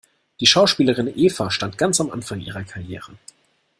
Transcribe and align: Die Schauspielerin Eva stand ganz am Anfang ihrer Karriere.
Die 0.39 0.47
Schauspielerin 0.47 1.13
Eva 1.15 1.51
stand 1.51 1.77
ganz 1.77 2.01
am 2.01 2.09
Anfang 2.09 2.39
ihrer 2.41 2.63
Karriere. 2.63 3.15